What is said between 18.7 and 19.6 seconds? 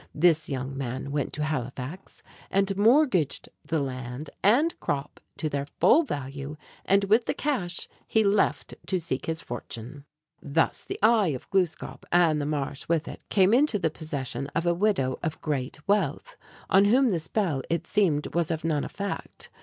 effect.